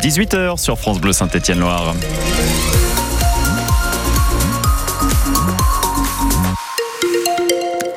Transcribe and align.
18h 0.00 0.56
sur 0.58 0.78
France 0.78 0.98
Bleu 0.98 1.12
Saint-Étienne-Loire. 1.12 1.94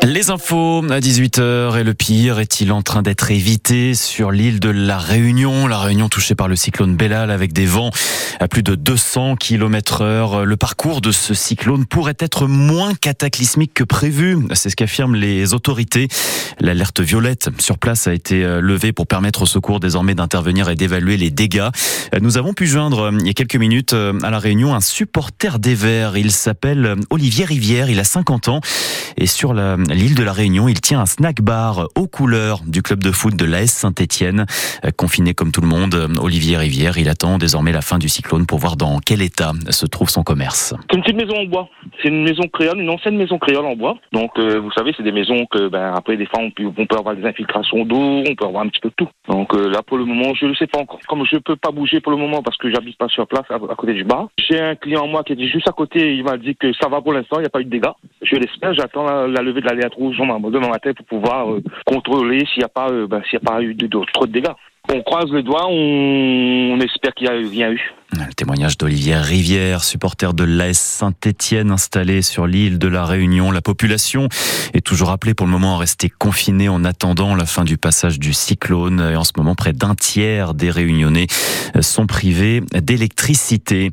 Les 0.05 0.31
infos 0.31 0.83
à 0.89 0.99
18h 0.99 1.79
et 1.79 1.83
le 1.85 1.93
pire 1.93 2.39
est-il 2.39 2.73
en 2.73 2.81
train 2.81 3.01
d'être 3.03 3.31
évité 3.31 3.93
sur 3.93 4.31
l'île 4.31 4.59
de 4.59 4.67
la 4.67 4.97
Réunion? 4.97 5.65
La 5.65 5.77
Réunion 5.77 6.09
touchée 6.09 6.35
par 6.35 6.49
le 6.49 6.57
cyclone 6.57 6.97
Bellal 6.97 7.31
avec 7.31 7.53
des 7.53 7.65
vents 7.65 7.89
à 8.41 8.49
plus 8.49 8.63
de 8.63 8.75
200 8.75 9.37
km 9.37 10.01
heure. 10.01 10.45
Le 10.45 10.57
parcours 10.57 10.99
de 10.99 11.13
ce 11.13 11.33
cyclone 11.33 11.85
pourrait 11.85 12.17
être 12.19 12.47
moins 12.47 12.95
cataclysmique 12.95 13.73
que 13.73 13.85
prévu. 13.85 14.39
C'est 14.53 14.69
ce 14.69 14.75
qu'affirment 14.75 15.15
les 15.15 15.53
autorités. 15.53 16.09
L'alerte 16.59 16.99
violette 16.99 17.49
sur 17.59 17.77
place 17.77 18.05
a 18.05 18.13
été 18.13 18.43
euh, 18.43 18.59
levée 18.59 18.91
pour 18.91 19.07
permettre 19.07 19.43
aux 19.43 19.47
secours 19.47 19.79
désormais 19.79 20.15
d'intervenir 20.15 20.69
et 20.69 20.75
d'évaluer 20.75 21.15
les 21.15 21.31
dégâts. 21.31 21.69
Nous 22.21 22.37
avons 22.37 22.53
pu 22.53 22.67
joindre 22.67 23.11
il 23.21 23.27
y 23.27 23.29
a 23.29 23.33
quelques 23.33 23.55
minutes 23.55 23.93
euh, 23.93 24.19
à 24.21 24.29
la 24.29 24.39
Réunion 24.39 24.75
un 24.75 24.81
supporter 24.81 25.59
des 25.59 25.75
Verts. 25.75 26.17
Il 26.17 26.31
s'appelle 26.31 26.95
Olivier 27.09 27.45
Rivière. 27.45 27.89
Il 27.89 27.99
a 27.99 28.03
50 28.03 28.49
ans 28.49 28.59
et 29.15 29.27
sur 29.27 29.53
l'île 29.93 30.15
de 30.15 30.23
la 30.23 30.33
Réunion. 30.33 30.67
Il 30.67 30.81
tient 30.81 31.01
un 31.01 31.05
snack 31.05 31.41
bar 31.41 31.87
aux 31.95 32.07
couleurs 32.07 32.61
du 32.65 32.81
club 32.81 33.03
de 33.03 33.11
foot 33.11 33.35
de 33.35 33.45
l'AS 33.45 33.67
Saint-Etienne. 33.67 34.45
Euh, 34.85 34.91
confiné 34.95 35.33
comme 35.33 35.51
tout 35.51 35.61
le 35.61 35.67
monde, 35.67 35.95
Olivier 36.21 36.57
Rivière, 36.57 36.97
il 36.97 37.09
attend 37.09 37.37
désormais 37.37 37.71
la 37.71 37.81
fin 37.81 37.97
du 37.97 38.09
cyclone 38.09 38.45
pour 38.45 38.59
voir 38.59 38.75
dans 38.75 38.99
quel 38.99 39.21
état 39.21 39.51
se 39.69 39.85
trouve 39.85 40.09
son 40.09 40.23
commerce. 40.23 40.73
C'est 40.89 40.97
une 40.97 41.03
petite 41.03 41.17
maison 41.17 41.35
en 41.37 41.45
bois. 41.45 41.69
C'est 42.01 42.09
une 42.09 42.23
maison 42.23 42.43
créole, 42.51 42.79
une 42.79 42.89
ancienne 42.89 43.17
maison 43.17 43.37
créole 43.37 43.65
en 43.65 43.75
bois. 43.75 43.97
Donc, 44.11 44.31
euh, 44.37 44.59
vous 44.59 44.71
savez, 44.71 44.93
c'est 44.95 45.03
des 45.03 45.11
maisons 45.11 45.45
que, 45.45 45.67
ben, 45.67 45.93
après, 45.95 46.17
des 46.17 46.25
fois, 46.25 46.39
on 46.41 46.51
peut, 46.51 46.97
avoir 46.97 47.15
des 47.15 47.25
infiltrations 47.25 47.85
d'eau, 47.85 48.23
on 48.27 48.35
peut 48.35 48.45
avoir 48.45 48.63
un 48.63 48.69
petit 48.69 48.81
peu 48.81 48.89
de 48.89 48.95
tout. 48.95 49.09
Donc, 49.27 49.53
euh, 49.53 49.69
là, 49.69 49.81
pour 49.81 49.97
le 49.97 50.05
moment, 50.05 50.33
je 50.33 50.45
ne 50.45 50.55
sais 50.55 50.67
pas 50.67 50.79
encore. 50.79 50.99
Comme 51.07 51.25
je 51.25 51.35
ne 51.35 51.41
peux 51.41 51.55
pas 51.55 51.71
bouger 51.71 51.99
pour 52.01 52.11
le 52.11 52.17
moment 52.17 52.41
parce 52.41 52.57
que 52.57 52.71
j'habite 52.71 52.97
pas 52.97 53.07
sur 53.07 53.27
place, 53.27 53.45
à, 53.49 53.59
côté 53.75 53.93
du 53.93 54.03
bar, 54.03 54.27
j'ai 54.37 54.59
un 54.59 54.75
client, 54.75 55.07
moi, 55.07 55.23
qui 55.23 55.33
est 55.33 55.47
juste 55.47 55.67
à 55.67 55.71
côté. 55.71 56.15
Il 56.15 56.23
m'a 56.23 56.37
dit 56.37 56.55
que 56.55 56.71
ça 56.73 56.89
va 56.89 57.01
pour 57.01 57.13
l'instant, 57.13 57.37
il 57.37 57.41
n'y 57.41 57.47
a 57.47 57.49
pas 57.49 57.61
eu 57.61 57.65
de 57.65 57.69
dégâts. 57.69 57.93
Je 58.21 58.35
l'espère. 58.35 58.73
J'attends 58.73 59.03
la, 59.03 59.41
levée 59.41 59.61
de 59.61 59.67
l'aléa 59.83 59.95
rouge 59.95 60.17
demain 60.17 60.69
matin 60.69 60.91
pour 60.93 61.05
pouvoir 61.05 61.51
euh, 61.51 61.63
contrôler 61.85 62.45
s'il 62.45 62.59
n'y 62.59 62.65
a 62.65 62.69
pas, 62.69 62.89
ben, 62.89 63.21
s'il 63.29 63.39
n'y 63.39 63.47
a 63.47 63.51
pas 63.51 63.61
eu 63.61 63.75
trop 64.13 64.25
de 64.25 64.31
dégâts. 64.31 64.53
On 64.93 65.01
croise 65.01 65.31
les 65.31 65.43
doigts, 65.43 65.65
on, 65.69 66.77
espère 66.81 67.13
qu'il 67.13 67.29
n'y 67.29 67.33
a 67.33 67.49
rien 67.49 67.71
eu. 67.71 67.93
Le 68.15 68.33
témoignage 68.33 68.77
d'Olivier 68.77 69.15
Rivière, 69.15 69.83
supporter 69.83 70.35
de 70.35 70.43
l'AS 70.43 70.77
Saint-Étienne 70.77 71.71
installé 71.71 72.21
sur 72.21 72.45
l'île 72.45 72.77
de 72.77 72.87
la 72.87 73.05
Réunion. 73.05 73.49
La 73.49 73.61
population 73.61 74.29
est 74.73 74.85
toujours 74.85 75.09
appelée 75.09 75.33
pour 75.33 75.47
le 75.47 75.51
moment 75.51 75.75
à 75.75 75.79
rester 75.79 76.09
confinée 76.09 76.69
en 76.69 76.83
attendant 76.85 77.33
la 77.33 77.47
fin 77.47 77.63
du 77.63 77.77
passage 77.77 78.19
du 78.19 78.33
cyclone. 78.33 78.99
Et 79.11 79.15
en 79.15 79.23
ce 79.23 79.31
moment, 79.35 79.55
près 79.55 79.73
d'un 79.73 79.95
tiers 79.95 80.53
des 80.53 80.69
Réunionnais 80.69 81.25
sont 81.81 82.05
privés 82.05 82.61
d'électricité. 82.73 83.89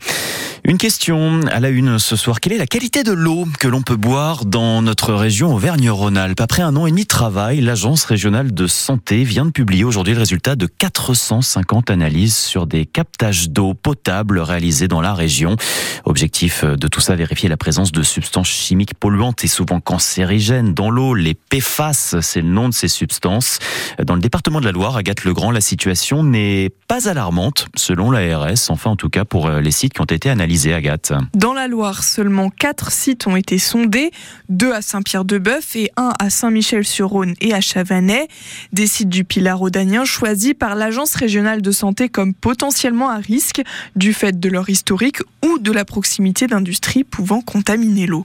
Une 0.64 0.76
question 0.76 1.40
à 1.50 1.58
la 1.58 1.70
une 1.70 1.98
ce 1.98 2.16
soir. 2.16 2.38
Quelle 2.40 2.52
est 2.52 2.58
la 2.58 2.66
qualité 2.66 3.02
de 3.02 3.12
l'eau 3.12 3.46
que 3.58 3.68
l'on 3.68 3.80
peut 3.80 3.96
boire 3.96 4.44
dans 4.44 4.82
notre 4.82 5.14
région 5.14 5.54
Auvergne-Rhône-Alpes? 5.54 6.40
Après 6.42 6.60
un 6.60 6.76
an 6.76 6.86
et 6.86 6.90
demi 6.90 7.04
de 7.04 7.08
travail, 7.08 7.62
l'Agence 7.62 8.04
régionale 8.04 8.52
de 8.52 8.66
santé 8.66 9.24
vient 9.24 9.46
de 9.46 9.50
publier 9.50 9.84
aujourd'hui 9.84 10.12
le 10.12 10.18
résultat 10.18 10.56
de 10.56 10.66
450 10.66 11.88
analyses 11.88 12.36
sur 12.36 12.66
des 12.66 12.84
captages 12.84 13.48
d'eau 13.48 13.72
potable 13.72 14.09
réalisés 14.40 14.88
dans 14.88 15.00
la 15.00 15.14
région. 15.14 15.56
Objectif 16.04 16.64
de 16.64 16.88
tout 16.88 17.00
ça, 17.00 17.16
vérifier 17.16 17.48
la 17.48 17.56
présence 17.56 17.92
de 17.92 18.02
substances 18.02 18.48
chimiques 18.48 18.94
polluantes 18.94 19.44
et 19.44 19.48
souvent 19.48 19.80
cancérigènes 19.80 20.74
dans 20.74 20.90
l'eau. 20.90 21.14
Les 21.14 21.34
PFAS, 21.34 22.16
c'est 22.20 22.40
le 22.40 22.48
nom 22.48 22.68
de 22.68 22.74
ces 22.74 22.88
substances. 22.88 23.58
Dans 24.02 24.14
le 24.14 24.20
département 24.20 24.60
de 24.60 24.66
la 24.66 24.72
Loire, 24.72 24.96
Agathe 24.96 25.24
Legrand, 25.24 25.50
la 25.50 25.60
situation 25.60 26.22
n'est 26.22 26.70
pas 26.88 27.08
alarmante 27.08 27.66
selon 27.76 28.10
l'ARS, 28.10 28.70
enfin 28.70 28.90
en 28.90 28.96
tout 28.96 29.08
cas 29.08 29.24
pour 29.24 29.48
les 29.50 29.70
sites 29.70 29.94
qui 29.94 30.00
ont 30.00 30.04
été 30.04 30.30
analysés 30.30 30.74
Agathe. 30.74 31.12
Dans 31.34 31.52
la 31.52 31.68
Loire, 31.68 32.02
seulement 32.02 32.50
4 32.50 32.90
sites 32.90 33.26
ont 33.26 33.36
été 33.36 33.58
sondés, 33.58 34.10
2 34.48 34.72
à 34.72 34.82
Saint-Pierre-de-Bœuf 34.82 35.76
et 35.76 35.90
1 35.96 36.12
à 36.18 36.30
Saint-Michel-sur-Rhône 36.30 37.34
et 37.40 37.54
à 37.54 37.60
Chavanais. 37.60 38.28
Des 38.72 38.86
sites 38.86 39.08
du 39.08 39.24
Pilar 39.24 39.58
rhodanien 39.58 40.04
choisis 40.04 40.54
par 40.54 40.74
l'Agence 40.74 41.14
régionale 41.14 41.62
de 41.62 41.70
santé 41.70 42.08
comme 42.08 42.34
potentiellement 42.34 43.08
à 43.08 43.16
risque 43.16 43.62
du 44.00 44.14
fait 44.14 44.40
de 44.40 44.48
leur 44.48 44.70
historique 44.70 45.18
ou 45.44 45.58
de 45.58 45.70
la 45.70 45.84
proximité 45.84 46.46
d'industries 46.46 47.04
pouvant 47.04 47.42
contaminer 47.42 48.06
l'eau. 48.06 48.24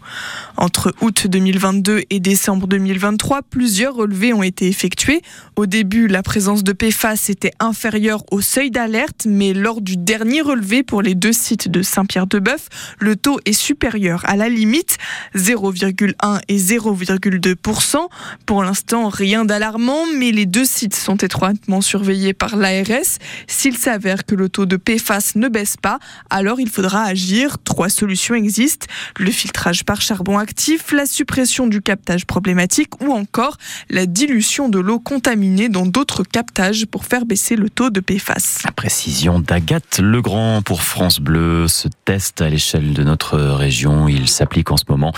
Entre 0.56 0.96
août 1.02 1.28
2022 1.28 2.03
et 2.09 2.19
décembre 2.22 2.66
2023, 2.66 3.41
plusieurs 3.41 3.94
relevés 3.94 4.34
ont 4.34 4.41
été 4.41 4.68
effectués. 4.68 5.22
Au 5.58 5.66
début, 5.66 6.08
la 6.08 6.24
présence 6.24 6.63
de 6.63 6.72
PFAS 6.72 7.25
était 7.28 7.52
inférieure 7.59 8.24
au 8.31 8.40
seuil 8.40 8.72
d'alerte, 8.72 9.28
mais 9.28 9.53
lors 9.53 9.81
du 9.81 9.97
dernier 9.97 10.41
relevé 10.41 10.81
pour 10.81 11.02
les 11.02 11.13
deux 11.13 11.34
sites 11.34 11.68
de 11.68 11.81
Saint-Pierre 11.81 12.28
de 12.28 12.40
Bœuf, 12.40 12.69
le 13.00 13.18
taux 13.18 13.40
est 13.44 13.53
supérieur 13.53 14.22
à 14.25 14.38
la 14.38 14.47
limite, 14.47 14.97
0,1 15.36 16.40
et 16.47 16.57
0,2%. 16.57 17.97
Pour 18.46 18.63
l'instant, 18.63 19.09
rien 19.09 19.44
d'alarmant, 19.44 20.06
mais 20.18 20.31
les 20.31 20.46
deux 20.46 20.66
sites 20.66 20.96
sont 20.96 21.18
étroitement 21.18 21.81
surveillés 21.81 22.34
par 22.34 22.56
l'ARS. 22.56 23.19
S'il 23.47 23.75
s'avère 23.75 24.25
que 24.25 24.36
le 24.36 24.47
taux 24.47 24.66
de 24.66 24.78
PFAS 24.78 25.34
ne 25.36 25.50
baisse 25.56 25.78
pas, 25.78 26.00
alors 26.30 26.60
il 26.60 26.68
faudra 26.68 27.04
agir. 27.04 27.60
Trois 27.64 27.88
solutions 27.88 28.36
existent. 28.36 28.88
Le 29.18 29.32
filtrage 29.32 29.86
par 29.86 30.02
charbon 30.02 30.38
actif, 30.38 30.92
la 30.92 31.06
suppression 31.06 31.66
du 31.68 31.82
captage 31.82 32.26
problématique 32.26 33.02
ou 33.02 33.14
encore 33.14 33.56
la 33.90 34.06
dilution 34.06 34.68
de 34.68 34.80
l'eau 34.80 35.00
contaminée 35.00 35.70
dans 35.70 35.86
d'autres 35.86 36.24
captages 36.24 36.86
pour 36.88 37.06
faire 37.06 37.26
baisser 37.26 37.56
le 37.56 37.70
taux 37.70 37.90
de 37.90 38.02
PFAS. 38.02 38.64
La 38.66 38.74
précision 38.74 39.40
d'Agathe 39.40 40.00
Legrand 40.00 40.62
pour 40.62 40.82
France 40.82 41.22
Bleu 41.22 41.68
test 42.04 42.42
à 42.42 42.50
l'échelle 42.50 42.92
de 42.92 43.04
notre 43.06 43.38
région. 43.38 44.10
Il 44.10 44.28
s'applique 44.28 44.72
en 44.72 44.78
ce 44.78 44.84
moment 44.90 45.14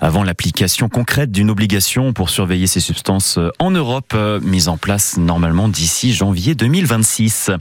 avant 0.00 0.22
l'application 0.22 0.90
concrète 0.90 1.32
d'une 1.32 1.48
obligation 1.48 2.12
pour 2.12 2.28
surveiller 2.28 2.66
ces 2.66 2.80
substances 2.80 3.38
en 3.58 3.70
Europe, 3.70 4.14
mise 4.42 4.68
en 4.68 4.76
place 4.76 5.16
normalement 5.16 5.68
d'ici 5.68 6.12
janvier 6.12 6.54
2026. 6.54 7.52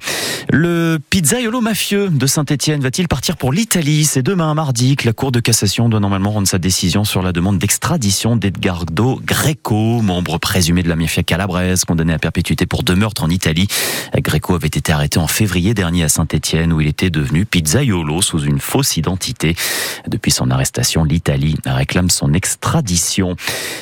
Le 0.50 1.00
pizzaiolo 1.10 1.62
mafieux 1.62 2.10
de 2.18 2.28
Saint-Etienne 2.28 2.82
va-t-il 2.82 3.08
partir 3.08 3.38
pour 3.38 3.54
l'Italie? 3.54 4.04
C'est 4.04 4.24
demain, 4.24 4.54
mardi, 4.54 4.96
que 4.96 5.06
la 5.06 5.14
Cour 5.14 5.32
de 5.32 5.40
cassation 5.40 5.88
doit 5.90 6.00
normalement 6.00 6.32
rendre 6.32 6.48
sa 6.48 6.58
décision 6.58 7.04
sur 7.04 7.22
la 7.22 7.32
demande 7.32 7.60
d'extradition 7.60 8.36
d'Edgardo 8.36 9.22
Greco, 9.24 10.02
membre 10.02 10.40
présumé 10.40 10.82
de 10.82 10.90
la 10.90 10.96
mafia 10.96 11.22
calabraise, 11.22 11.86
condamné 11.86 12.14
à 12.14 12.20
perpétuité 12.20 12.66
pour 12.66 12.84
deux 12.84 12.96
meurtres 12.96 13.24
en 13.24 13.30
Italie. 13.30 13.68
Greco 14.18 14.56
avait 14.56 14.68
été 14.68 14.92
arrêté 14.92 15.20
en 15.20 15.28
février 15.28 15.74
dernier 15.74 16.04
à 16.06 16.10
Saint-Etienne, 16.10 16.74
où 16.74 16.82
il 16.82 16.88
était 16.88 17.12
devenu 17.12 17.46
pizzaiolo 17.46 18.22
sous 18.22 18.40
une 18.40 18.60
fausse 18.60 18.98
identité. 18.98 19.56
Depuis 20.08 20.32
son 20.32 20.50
arrestation, 20.50 21.04
l'Italie 21.04 21.58
réclame 21.66 22.10
son 22.10 22.34
extradition. 22.34 23.36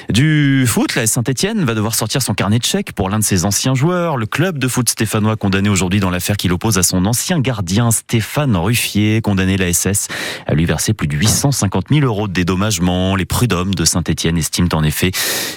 Du 0.10 0.66
foot, 0.68 0.96
la 0.96 1.08
Saint-Etienne 1.08 1.64
va 1.64 1.74
devoir 1.74 1.96
sortir 1.96 2.22
son 2.22 2.34
carnet 2.34 2.60
de 2.60 2.66
chèques 2.66 2.92
pour 2.92 3.10
l'un 3.10 3.20
de 3.20 3.24
ses 3.24 3.46
anciens 3.46 3.76
joueurs. 3.76 4.18
Le 4.18 4.26
club 4.26 4.58
de 4.58 4.68
foot 4.68 4.90
stéphanois 4.90 5.38
condamné 5.38 5.70
aujourd'hui 5.70 6.00
dans 6.00 6.10
l'affaire 6.10 6.38
qui 6.38 6.48
l'oppose 6.48 6.78
à 6.78 6.84
son 6.84 7.06
ancien 7.06 7.40
gardien 7.40 7.92
Stéphane 7.92 8.25
Ruffier, 8.56 9.22
condamné 9.22 9.58
la 9.58 9.72
SS 9.72 10.08
à 10.46 10.54
lui 10.54 10.66
verser 10.66 10.94
plus 10.94 11.08
de 11.08 11.16
850 11.16 11.86
000 11.90 12.06
euros 12.06 12.28
de 12.28 12.34
dédommagement. 12.34 13.16
Les 13.16 13.26
prud'hommes 13.26 13.74
de 13.74 13.86
Saint-Etienne 13.86 14.38
estiment 14.38 14.70
en 14.74 14.84
effet 14.84 15.12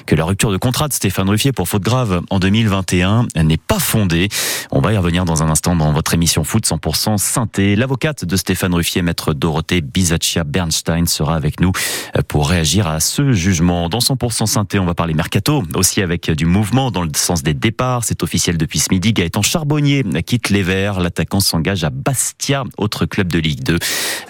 que 0.07 0.15
la 0.15 0.25
rupture 0.25 0.53
de 0.53 0.57
contrat 0.57 0.89
de 0.89 0.93
Stéphane 0.93 1.29
Ruffier 1.29 1.53
pour 1.53 1.69
faute 1.69 1.83
grave 1.83 2.21
en 2.31 2.39
2021 2.39 3.27
n'est 3.43 3.57
pas 3.57 3.79
fondée. 3.79 4.29
On 4.71 4.81
va 4.81 4.93
y 4.93 4.97
revenir 4.97 5.25
dans 5.25 5.43
un 5.43 5.49
instant 5.49 5.75
dans 5.75 5.93
votre 5.93 6.15
émission 6.15 6.45
Foot 6.45 6.67
100% 6.67 7.19
Synthé. 7.19 7.77
L'avocate 7.77 8.25
de 8.25 8.37
Stéphane 8.37 8.75
Ruffier, 8.75 9.03
maître 9.03 9.35
Dorothée 9.35 9.81
Bizaccia 9.81 10.45
Bernstein 10.45 11.07
sera 11.07 11.35
avec 11.35 11.61
nous 11.61 11.73
pour 12.29 12.49
réagir 12.49 12.87
à 12.87 13.01
ce 13.01 13.33
jugement. 13.33 13.89
Dans 13.89 13.99
100% 13.99 14.47
synthé, 14.47 14.79
on 14.79 14.85
va 14.85 14.95
parler 14.95 15.15
mercato, 15.15 15.63
aussi 15.75 16.03
avec 16.03 16.31
du 16.31 16.47
mouvement 16.47 16.91
dans 16.91 17.03
le 17.03 17.11
sens 17.15 17.43
des 17.43 17.55
départs. 17.55 18.05
C'est 18.05 18.23
officiel 18.23 18.57
depuis 18.57 18.79
ce 18.79 18.89
midi. 18.91 19.13
Gaëtan 19.13 19.43
Charbonnier 19.43 20.05
quitte 20.25 20.51
les 20.51 20.63
Verts. 20.63 21.01
L'attaquant 21.01 21.41
s'engage 21.41 21.85
à 21.85 21.91
Bastia, 21.91 22.58
autre 22.77 23.07
club 23.07 23.33
de 23.33 23.39
Ligue 23.39 23.63
2. 23.63 23.79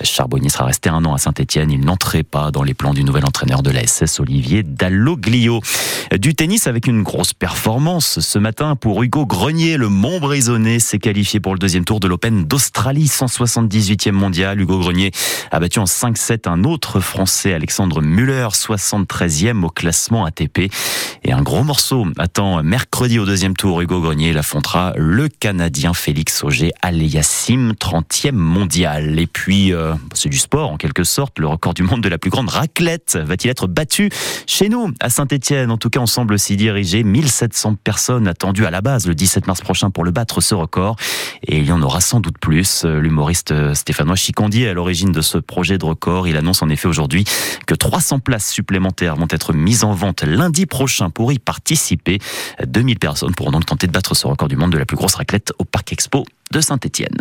Charbonnier 0.03 0.49
sera 0.49 0.65
resté 0.67 0.89
un 0.89 1.05
an 1.05 1.15
à 1.15 1.19
Saint-Etienne. 1.19 1.71
Il 1.71 1.81
n'entrait 1.81 2.23
pas 2.23 2.51
dans 2.51 2.63
les 2.63 2.75
plans 2.75 2.95
du 2.95 3.05
nouvel 3.05 3.25
entraîneur 3.25 3.63
de 3.63 3.71
la 3.71 3.87
SS, 3.87 4.21
Olivier 4.21 4.63
Dalloglio. 4.63 5.61
Du 6.19 6.35
tennis 6.35 6.67
avec 6.67 6.87
une 6.87 7.03
grosse 7.03 7.35
performance 7.35 8.21
ce 8.21 8.39
matin 8.39 8.77
pour 8.77 9.03
Hugo 9.03 9.27
Grenier. 9.27 9.77
Le 9.77 9.89
Montbrisonnais 9.89 10.79
s'est 10.79 10.99
qualifié 10.99 11.41
pour 11.41 11.53
le 11.53 11.59
deuxième 11.59 11.85
tour 11.85 12.01
de 12.01 12.09
l'Open 12.09 12.45
d'Australie, 12.45 13.07
178e 13.07 14.13
mondial. 14.13 14.61
Hugo 14.61 14.79
Grenier 14.79 15.11
a 15.51 15.61
battu 15.61 15.79
en 15.79 15.85
5-7 15.85 16.49
un 16.49 16.65
autre 16.65 17.01
Français, 17.01 17.53
Alexandre 17.55 18.01
Muller, 18.01 18.49
73e 18.53 19.65
au 19.65 19.71
classement 19.71 20.25
ATP. 20.25 20.71
Et 21.25 21.33
un 21.33 21.43
gros 21.43 21.65
morceau 21.65 22.07
attend 22.19 22.63
mercredi 22.63 23.19
au 23.19 23.27
deuxième 23.27 23.57
tour. 23.57 23.81
Hugo 23.81 24.01
Grenier 24.01 24.33
l'affrontera 24.33 24.93
le 24.97 25.29
Canadien 25.29 25.95
Félix 25.95 26.43
Auger-Aliassime, 26.45 27.75
30 27.75 28.18
mondial. 28.33 29.19
Et 29.19 29.27
puis, 29.27 29.73
euh, 29.73 29.93
bah, 29.93 29.99
c'est 30.15 30.29
du 30.29 30.39
sport 30.39 30.71
en 30.71 30.77
quelque 30.77 31.05
sorte. 31.05 31.39
Le 31.39 31.47
record 31.47 31.75
du 31.75 31.83
monde 31.83 32.03
de 32.03 32.09
la 32.09 32.19
plus 32.19 32.31
grande 32.31 32.49
raclette 32.49 33.19
va-t-il 33.21 33.51
être 33.51 33.67
battu 33.67 34.11
chez 34.47 34.69
nous, 34.69 34.93
à 35.01 35.09
Saint-Etienne 35.09 35.71
En 35.71 35.79
tout 35.79 35.91
cas, 35.91 36.01
on 36.01 36.07
semble 36.07 36.39
s'y 36.39 36.57
diriger. 36.57 37.05
1700 37.05 37.77
personnes 37.77 38.29
attendues 38.29 38.67
à 38.67 38.71
la 38.71 38.81
base 38.81 39.07
le 39.07 39.15
17 39.15 39.47
mars 39.47 39.61
prochain 39.61 39.91
pour 39.91 40.05
le 40.05 40.11
battre, 40.11 40.41
ce 40.41 40.55
record. 40.55 40.97
Et 41.47 41.59
il 41.59 41.65
y 41.65 41.73
en 41.73 41.83
aura 41.83 42.01
sans 42.01 42.21
doute 42.21 42.39
plus. 42.39 42.85
Euh, 42.85 43.01
l'humoriste 43.01 43.53
euh, 43.53 43.75
Stéphanois 43.75 44.17
Chicondi 44.17 44.65
est 44.65 44.69
à 44.69 44.75
l'origine 44.75 45.13
de 45.13 45.21
ce 45.21 45.39
projet 45.39 45.79
de 45.79 45.85
record. 45.85 46.29
Il 46.29 46.37
annonce 46.37 46.63
en 46.63 46.69
effet 46.69 46.89
aujourd'hui 46.89 47.25
que 47.67 47.75
300 47.75 48.19
places 48.19 48.51
supplémentaires 48.51 49.17
vont 49.17 49.29
être 49.31 49.53
mises 49.53 49.85
en 49.85 49.93
vente 49.93 50.23
lundi 50.23 50.67
prochain 50.67 51.11
pour 51.11 51.33
y 51.33 51.39
participer. 51.39 52.19
Euh, 52.61 52.65
2000 52.67 52.99
personnes 52.99 53.35
pourront 53.35 53.53
donc 53.53 53.67
tenter 53.67 53.87
de 53.87 53.93
battre 53.93 54.15
ce 54.15 54.27
record 54.27 54.49
du 54.49 54.57
monde 54.57 54.73
de 54.73 54.79
la 54.79 54.87
plus 54.87 54.97
grosse 54.97 55.15
raclette 55.15 55.53
au 55.59 55.65
Parc 55.65 55.93
Expo 55.93 56.25
de 56.53 56.61
Saint-Étienne. 56.61 57.19